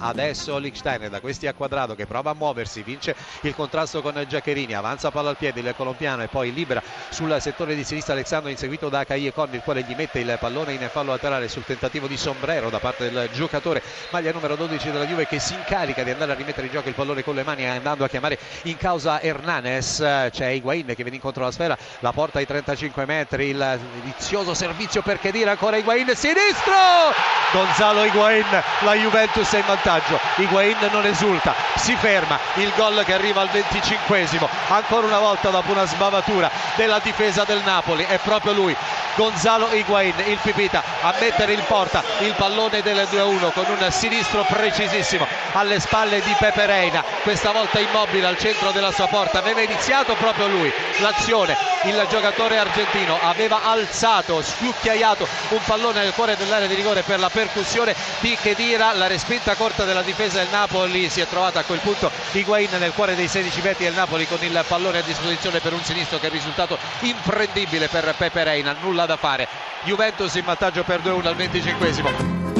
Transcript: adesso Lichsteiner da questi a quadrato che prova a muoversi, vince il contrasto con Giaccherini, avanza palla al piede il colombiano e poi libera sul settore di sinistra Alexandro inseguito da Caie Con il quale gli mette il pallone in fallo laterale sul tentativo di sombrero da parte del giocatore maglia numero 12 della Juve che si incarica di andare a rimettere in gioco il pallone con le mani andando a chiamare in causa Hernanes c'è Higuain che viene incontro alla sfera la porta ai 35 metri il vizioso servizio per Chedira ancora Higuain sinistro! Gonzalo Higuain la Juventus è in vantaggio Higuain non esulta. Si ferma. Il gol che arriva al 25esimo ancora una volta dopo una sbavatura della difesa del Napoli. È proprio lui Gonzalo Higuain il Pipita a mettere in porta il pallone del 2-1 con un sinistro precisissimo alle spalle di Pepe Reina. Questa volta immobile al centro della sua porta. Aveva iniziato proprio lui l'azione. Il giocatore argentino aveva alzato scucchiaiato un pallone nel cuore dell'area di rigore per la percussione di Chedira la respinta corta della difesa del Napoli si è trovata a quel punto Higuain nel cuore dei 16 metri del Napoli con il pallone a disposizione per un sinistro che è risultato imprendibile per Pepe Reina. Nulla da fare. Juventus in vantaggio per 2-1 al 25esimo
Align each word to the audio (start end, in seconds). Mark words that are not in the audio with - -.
adesso 0.00 0.58
Lichsteiner 0.58 1.10
da 1.10 1.20
questi 1.20 1.46
a 1.46 1.54
quadrato 1.54 1.94
che 1.94 2.06
prova 2.06 2.30
a 2.30 2.34
muoversi, 2.34 2.82
vince 2.82 3.14
il 3.42 3.54
contrasto 3.54 4.02
con 4.02 4.24
Giaccherini, 4.26 4.74
avanza 4.74 5.10
palla 5.10 5.30
al 5.30 5.36
piede 5.36 5.60
il 5.60 5.74
colombiano 5.76 6.22
e 6.22 6.28
poi 6.28 6.52
libera 6.52 6.82
sul 7.08 7.36
settore 7.40 7.74
di 7.74 7.84
sinistra 7.84 8.14
Alexandro 8.14 8.50
inseguito 8.50 8.88
da 8.88 9.04
Caie 9.04 9.32
Con 9.32 9.48
il 9.52 9.60
quale 9.62 9.82
gli 9.82 9.94
mette 9.94 10.20
il 10.20 10.36
pallone 10.38 10.72
in 10.72 10.88
fallo 10.90 11.10
laterale 11.10 11.48
sul 11.48 11.64
tentativo 11.64 12.06
di 12.06 12.16
sombrero 12.16 12.70
da 12.70 12.78
parte 12.78 13.10
del 13.10 13.30
giocatore 13.32 13.82
maglia 14.10 14.32
numero 14.32 14.56
12 14.56 14.90
della 14.90 15.06
Juve 15.06 15.26
che 15.26 15.38
si 15.38 15.54
incarica 15.54 16.02
di 16.02 16.10
andare 16.10 16.32
a 16.32 16.34
rimettere 16.34 16.66
in 16.66 16.72
gioco 16.72 16.88
il 16.88 16.94
pallone 16.94 17.22
con 17.22 17.34
le 17.34 17.42
mani 17.42 17.66
andando 17.66 18.04
a 18.04 18.08
chiamare 18.08 18.38
in 18.62 18.76
causa 18.76 19.20
Hernanes 19.20 19.96
c'è 20.30 20.46
Higuain 20.48 20.86
che 20.86 21.02
viene 21.02 21.16
incontro 21.16 21.42
alla 21.42 21.52
sfera 21.52 21.76
la 22.00 22.12
porta 22.12 22.38
ai 22.38 22.46
35 22.46 23.04
metri 23.06 23.48
il 23.48 23.80
vizioso 24.02 24.54
servizio 24.54 25.02
per 25.02 25.18
Chedira 25.18 25.52
ancora 25.52 25.76
Higuain 25.76 26.14
sinistro! 26.14 26.72
Gonzalo 27.52 28.04
Higuain 28.04 28.46
la 28.80 28.94
Juventus 28.94 29.50
è 29.52 29.58
in 29.58 29.64
vantaggio 29.66 29.83
Higuain 30.36 30.78
non 30.90 31.04
esulta. 31.04 31.54
Si 31.74 31.94
ferma. 31.96 32.38
Il 32.54 32.72
gol 32.74 33.02
che 33.04 33.12
arriva 33.12 33.42
al 33.42 33.50
25esimo 33.52 34.48
ancora 34.68 35.06
una 35.06 35.18
volta 35.18 35.50
dopo 35.50 35.72
una 35.72 35.84
sbavatura 35.84 36.50
della 36.74 37.00
difesa 37.00 37.44
del 37.44 37.60
Napoli. 37.64 38.04
È 38.04 38.18
proprio 38.18 38.52
lui 38.52 38.74
Gonzalo 39.14 39.72
Higuain 39.72 40.14
il 40.26 40.38
Pipita 40.42 40.82
a 41.02 41.14
mettere 41.20 41.52
in 41.52 41.62
porta 41.66 42.02
il 42.20 42.32
pallone 42.32 42.82
del 42.82 43.06
2-1 43.10 43.52
con 43.52 43.66
un 43.68 43.90
sinistro 43.90 44.44
precisissimo 44.48 45.26
alle 45.52 45.78
spalle 45.80 46.20
di 46.20 46.34
Pepe 46.38 46.66
Reina. 46.66 47.04
Questa 47.22 47.52
volta 47.52 47.78
immobile 47.78 48.26
al 48.26 48.38
centro 48.38 48.70
della 48.70 48.90
sua 48.90 49.06
porta. 49.06 49.38
Aveva 49.38 49.60
iniziato 49.60 50.14
proprio 50.14 50.48
lui 50.48 50.72
l'azione. 50.98 51.56
Il 51.84 52.06
giocatore 52.08 52.56
argentino 52.56 53.18
aveva 53.20 53.64
alzato 53.64 54.42
scucchiaiato 54.42 55.28
un 55.50 55.60
pallone 55.64 56.02
nel 56.02 56.14
cuore 56.14 56.36
dell'area 56.36 56.66
di 56.66 56.74
rigore 56.74 57.02
per 57.02 57.20
la 57.20 57.28
percussione 57.28 57.94
di 58.20 58.36
Chedira 58.40 58.92
la 58.94 59.06
respinta 59.06 59.54
corta 59.54 59.73
della 59.82 60.02
difesa 60.02 60.38
del 60.38 60.48
Napoli 60.52 61.10
si 61.10 61.20
è 61.20 61.26
trovata 61.26 61.58
a 61.58 61.64
quel 61.64 61.80
punto 61.80 62.10
Higuain 62.30 62.70
nel 62.78 62.92
cuore 62.92 63.16
dei 63.16 63.26
16 63.26 63.60
metri 63.62 63.84
del 63.84 63.94
Napoli 63.94 64.28
con 64.28 64.38
il 64.42 64.64
pallone 64.68 64.98
a 64.98 65.02
disposizione 65.02 65.58
per 65.58 65.72
un 65.72 65.82
sinistro 65.82 66.18
che 66.18 66.28
è 66.28 66.30
risultato 66.30 66.78
imprendibile 67.00 67.88
per 67.88 68.14
Pepe 68.16 68.44
Reina. 68.44 68.76
Nulla 68.80 69.06
da 69.06 69.16
fare. 69.16 69.48
Juventus 69.82 70.34
in 70.36 70.44
vantaggio 70.44 70.84
per 70.84 71.00
2-1 71.00 71.26
al 71.26 71.36
25esimo 71.36 72.53